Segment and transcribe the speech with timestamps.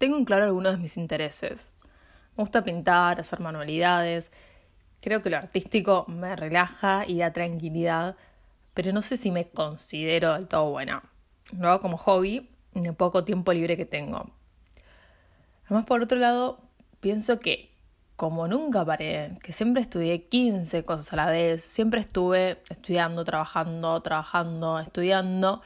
[0.00, 1.74] tengo en claro algunos de mis intereses.
[2.34, 4.32] Me gusta pintar, hacer manualidades.
[5.02, 8.16] Creo que lo artístico me relaja y da tranquilidad,
[8.72, 11.02] pero no sé si me considero del todo buena.
[11.52, 14.30] Lo hago como hobby en el poco tiempo libre que tengo.
[15.66, 16.62] Además, por otro lado,
[17.00, 17.70] pienso que
[18.16, 24.00] como nunca paré, que siempre estudié 15 cosas a la vez, siempre estuve estudiando, trabajando,
[24.00, 25.60] trabajando, estudiando,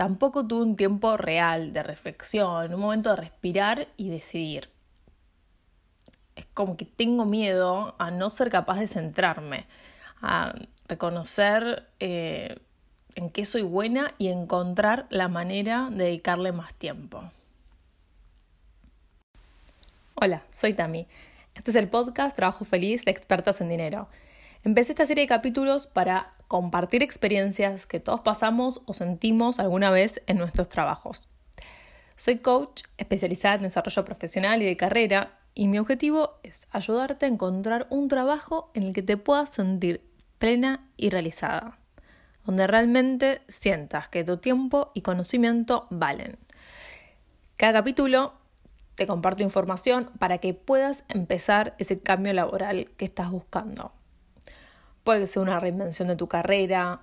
[0.00, 4.70] tampoco tuve un tiempo real de reflexión, un momento de respirar y decidir.
[6.36, 9.66] Es como que tengo miedo a no ser capaz de centrarme,
[10.22, 10.54] a
[10.88, 12.56] reconocer eh,
[13.14, 17.22] en qué soy buena y encontrar la manera de dedicarle más tiempo.
[20.14, 21.08] Hola, soy Tami.
[21.54, 24.08] Este es el podcast Trabajo Feliz de Expertas en Dinero.
[24.64, 30.22] Empecé esta serie de capítulos para compartir experiencias que todos pasamos o sentimos alguna vez
[30.26, 31.28] en nuestros trabajos.
[32.16, 37.28] Soy coach especializada en desarrollo profesional y de carrera y mi objetivo es ayudarte a
[37.30, 40.02] encontrar un trabajo en el que te puedas sentir
[40.38, 41.80] plena y realizada
[42.44, 46.38] donde realmente sientas que tu tiempo y conocimiento valen.
[47.56, 48.34] Cada capítulo
[48.94, 53.92] te comparto información para que puedas empezar ese cambio laboral que estás buscando.
[55.04, 57.00] Puede ser una reinvención de tu carrera,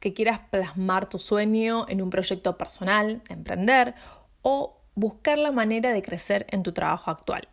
[0.00, 3.94] que quieras plasmar tu sueño en un proyecto personal, emprender
[4.42, 7.48] o buscar la manera de crecer en tu trabajo actual.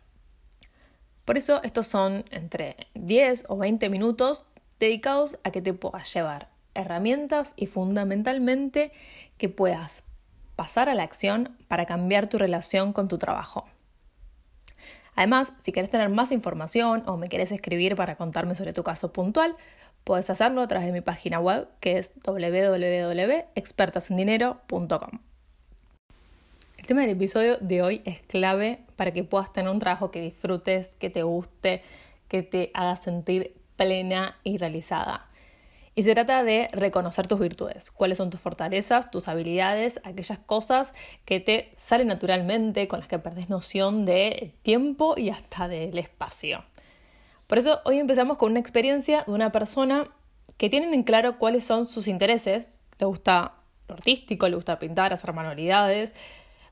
[1.24, 4.46] Por eso estos son entre 10 o 20 minutos
[4.80, 8.92] dedicados a que te puedas llevar herramientas y fundamentalmente
[9.36, 10.04] que puedas
[10.56, 13.66] pasar a la acción para cambiar tu relación con tu trabajo.
[15.14, 19.12] Además, si quieres tener más información o me quieres escribir para contarme sobre tu caso
[19.12, 19.56] puntual,
[20.04, 25.18] puedes hacerlo a través de mi página web que es www.expertasendinero.com.
[26.76, 30.22] El tema del episodio de hoy es clave para que puedas tener un trabajo que
[30.22, 31.82] disfrutes, que te guste,
[32.28, 35.24] que te haga sentir plena y realizada.
[35.94, 40.94] Y se trata de reconocer tus virtudes, cuáles son tus fortalezas, tus habilidades, aquellas cosas
[41.24, 46.62] que te salen naturalmente, con las que perdes noción del tiempo y hasta del espacio.
[47.48, 50.04] Por eso hoy empezamos con una experiencia de una persona
[50.58, 52.80] que tiene en claro cuáles son sus intereses.
[52.98, 53.54] Le gusta
[53.88, 56.14] lo artístico, le gusta pintar, hacer manualidades.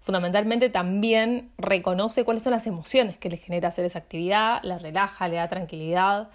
[0.00, 5.28] Fundamentalmente también reconoce cuáles son las emociones que le genera hacer esa actividad, la relaja,
[5.28, 6.28] le da tranquilidad.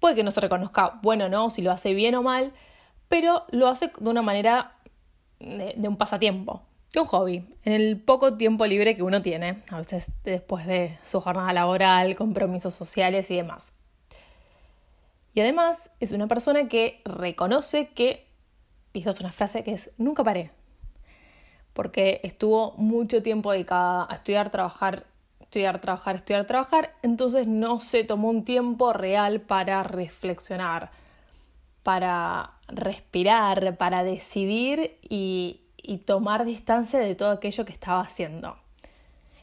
[0.00, 2.52] Puede que no se reconozca bueno o no, si lo hace bien o mal,
[3.08, 4.72] pero lo hace de una manera
[5.38, 6.62] de, un pasatiempo,
[7.02, 11.20] un hobby, en el poco tiempo libre que uno tiene, a veces después de su
[11.20, 13.74] jornada laboral, compromisos sociales y demás.
[15.34, 18.28] Y además es una persona que reconoce que,
[18.92, 20.52] y esta es una frase que es, nunca paré,
[21.72, 25.06] porque estuvo mucho tiempo dedicada a estudiar, trabajar
[25.54, 30.90] estudiar, trabajar, estudiar, trabajar, entonces no se tomó un tiempo real para reflexionar,
[31.84, 38.56] para respirar, para decidir y, y tomar distancia de todo aquello que estaba haciendo.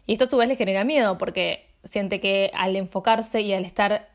[0.08, 3.66] Y esto a su vez le genera miedo porque siente que al enfocarse y al
[3.66, 4.10] estar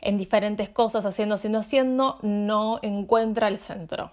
[0.00, 4.12] en diferentes cosas, haciendo, haciendo, haciendo, no encuentra el centro.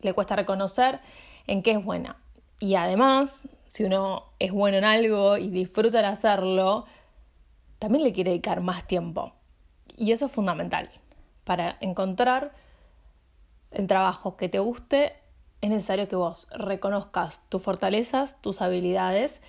[0.00, 1.00] Le cuesta reconocer
[1.46, 2.16] en qué es buena.
[2.60, 6.86] Y además, si uno es bueno en algo y disfruta de hacerlo,
[7.78, 9.32] también le quiere dedicar más tiempo.
[9.96, 10.90] Y eso es fundamental.
[11.44, 12.52] Para encontrar
[13.72, 15.14] el trabajo que te guste,
[15.60, 19.42] es necesario que vos reconozcas tus fortalezas, tus habilidades,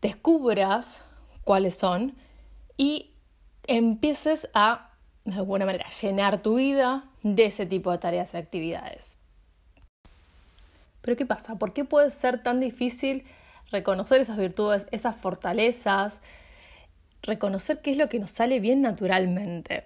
[0.00, 1.04] descubras
[1.44, 2.14] cuáles son
[2.76, 3.10] y
[3.66, 4.92] empieces a,
[5.24, 9.18] de alguna manera, llenar tu vida de ese tipo de tareas y actividades.
[11.02, 11.58] Pero ¿qué pasa?
[11.58, 13.24] ¿Por qué puede ser tan difícil
[13.70, 16.20] reconocer esas virtudes, esas fortalezas,
[17.22, 19.84] reconocer qué es lo que nos sale bien naturalmente?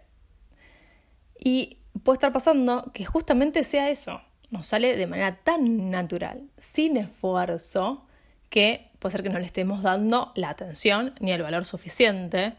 [1.38, 4.20] Y puede estar pasando que justamente sea eso,
[4.52, 8.04] nos sale de manera tan natural, sin esfuerzo,
[8.50, 12.52] que puede ser que no le estemos dando la atención ni el valor suficiente.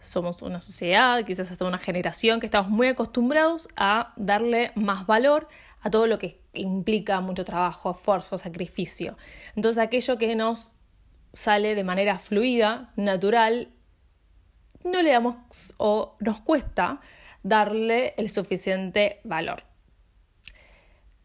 [0.00, 5.48] Somos una sociedad, quizás hasta una generación que estamos muy acostumbrados a darle más valor
[5.80, 9.16] a todo lo que implica mucho trabajo, esfuerzo, sacrificio.
[9.56, 10.72] Entonces aquello que nos
[11.32, 13.70] sale de manera fluida, natural,
[14.84, 15.36] no le damos
[15.78, 17.00] o nos cuesta
[17.42, 19.62] darle el suficiente valor.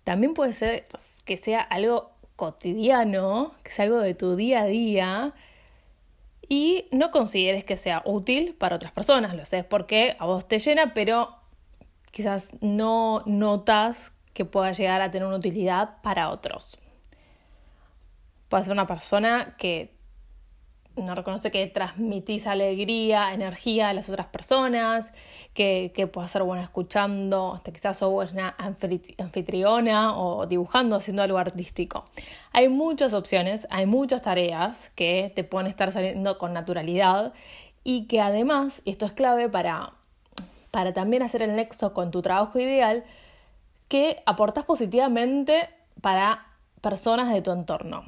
[0.09, 0.85] También puede ser
[1.23, 5.35] que sea algo cotidiano, que sea algo de tu día a día
[6.47, 9.35] y no consideres que sea útil para otras personas.
[9.35, 11.35] Lo sé porque a vos te llena, pero
[12.09, 16.79] quizás no notas que pueda llegar a tener una utilidad para otros.
[18.47, 19.93] Puede ser una persona que
[20.95, 25.13] nos reconoce que transmitís alegría, energía a las otras personas,
[25.53, 28.55] que, que puedas ser buena escuchando, hasta quizás sos buena
[29.17, 32.05] anfitriona o dibujando, haciendo algo artístico.
[32.51, 37.33] Hay muchas opciones, hay muchas tareas que te pueden estar saliendo con naturalidad
[37.83, 39.93] y que además, y esto es clave para,
[40.71, 43.03] para también hacer el nexo con tu trabajo ideal,
[43.87, 45.69] que aportas positivamente
[46.01, 46.45] para
[46.81, 48.03] personas de tu entorno.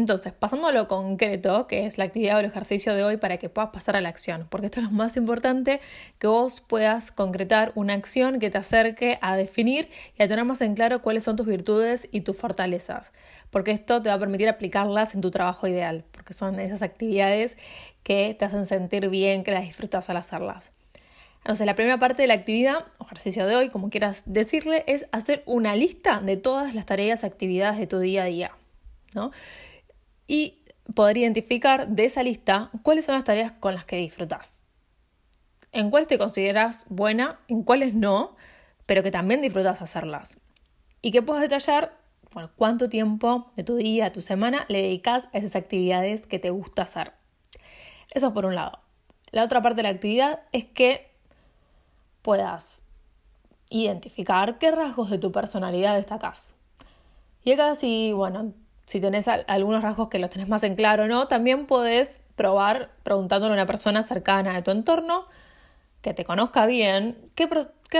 [0.00, 3.36] Entonces, pasando a lo concreto, que es la actividad o el ejercicio de hoy para
[3.36, 5.78] que puedas pasar a la acción, porque esto es lo más importante,
[6.18, 10.62] que vos puedas concretar una acción que te acerque a definir y a tener más
[10.62, 13.12] en claro cuáles son tus virtudes y tus fortalezas,
[13.50, 17.58] porque esto te va a permitir aplicarlas en tu trabajo ideal, porque son esas actividades
[18.02, 20.72] que te hacen sentir bien, que las disfrutas al hacerlas.
[21.40, 25.04] Entonces, la primera parte de la actividad, o ejercicio de hoy, como quieras decirle, es
[25.12, 28.52] hacer una lista de todas las tareas, actividades de tu día a día,
[29.14, 29.30] ¿no?
[30.30, 30.62] Y
[30.94, 34.62] poder identificar de esa lista cuáles son las tareas con las que disfrutas.
[35.72, 38.36] En cuáles te consideras buena, en cuáles no,
[38.86, 40.38] pero que también disfrutas hacerlas.
[41.02, 41.98] Y que puedas detallar
[42.54, 46.82] cuánto tiempo de tu día, tu semana le dedicas a esas actividades que te gusta
[46.82, 47.12] hacer.
[48.12, 48.78] Eso es por un lado.
[49.32, 51.10] La otra parte de la actividad es que
[52.22, 52.84] puedas
[53.68, 56.54] identificar qué rasgos de tu personalidad destacas.
[57.42, 58.54] Y acá si, bueno,
[58.90, 62.90] si tenés algunos rasgos que los tenés más en claro o no, también podés probar
[63.04, 65.26] preguntándole a una persona cercana de tu entorno
[66.02, 67.48] que te conozca bien qué,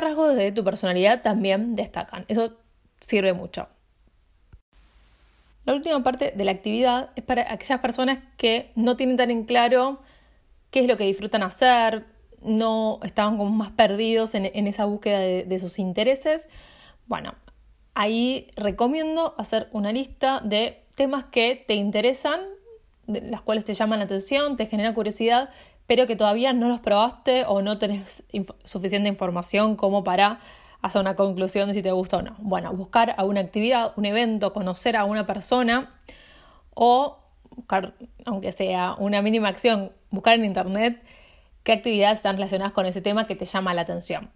[0.01, 2.25] rasgos de tu personalidad también destacan.
[2.27, 2.57] Eso
[3.01, 3.69] sirve mucho.
[5.65, 9.45] La última parte de la actividad es para aquellas personas que no tienen tan en
[9.45, 10.01] claro
[10.73, 12.05] qué es lo que disfrutan hacer,
[12.43, 16.49] no estaban como más perdidos en, esa búsqueda de, de, sus intereses.
[17.07, 17.37] Bueno,
[18.01, 22.41] ahí recomiendo hacer una lista de temas que te interesan,
[23.07, 25.51] de las cuales te llaman la atención, te generan curiosidad,
[25.87, 28.23] pero que todavía no los probaste o no tenés
[28.65, 30.41] suficiente información como para
[30.81, 32.37] hacer una conclusión de si te gusta o no.
[32.39, 35.95] Bueno, buscar a una actividad, un evento, conocer a una persona
[36.73, 37.19] o
[37.55, 37.93] buscar,
[38.25, 41.03] aunque sea una mínima acción, buscar en internet
[41.65, 44.31] qué actividades están relacionadas con ese tema que te llama la atención.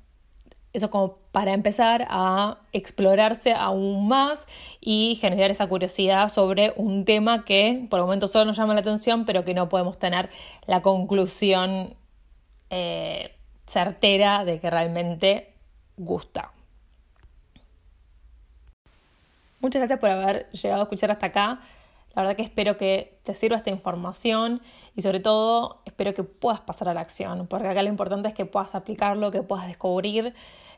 [0.75, 4.47] Eso como para empezar a explorarse aún más
[4.81, 8.81] y generar esa curiosidad sobre un tema que por el momento solo nos llama la
[8.81, 10.29] atención, pero que no podemos tener
[10.67, 11.94] la conclusión
[12.71, 13.35] eh,
[13.67, 15.55] certera de que realmente
[15.97, 16.50] gusta.
[19.61, 21.61] Muchas gracias por haber llegado a escuchar hasta acá.
[22.14, 24.62] La verdad que espero que te sirva esta información
[24.94, 28.34] y sobre todo espero que puedas pasar a la acción, porque acá lo importante es
[28.34, 30.34] que puedas aplicarlo, que puedas descubrir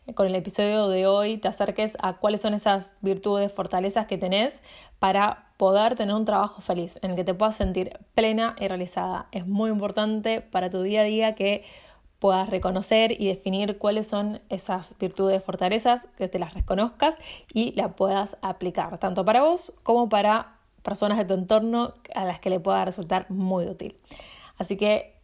[0.06, 4.18] eh, con el episodio de hoy, te acerques a cuáles son esas virtudes, fortalezas que
[4.18, 4.62] tenés
[4.98, 9.26] para poder tener un trabajo feliz, en el que te puedas sentir plena y realizada.
[9.32, 11.64] Es muy importante para tu día a día que
[12.18, 17.18] puedas reconocer y definir cuáles son esas virtudes, fortalezas, que te las reconozcas
[17.52, 20.55] y las puedas aplicar, tanto para vos como para
[20.86, 23.98] personas de tu entorno a las que le pueda resultar muy útil.
[24.56, 25.16] Así que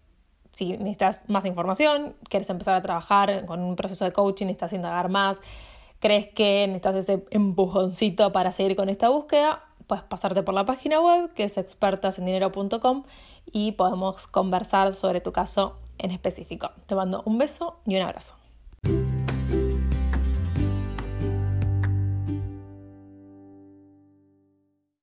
[0.53, 5.09] si necesitas más información, quieres empezar a trabajar con un proceso de coaching, necesitas indagar
[5.09, 5.41] más,
[6.01, 11.01] crees que necesitas ese empujoncito para seguir con esta búsqueda, puedes pasarte por la página
[11.01, 13.05] web que es expertasendinero.com
[13.47, 16.71] y podemos conversar sobre tu caso en específico.
[16.87, 18.35] Te mando un beso y un abrazo.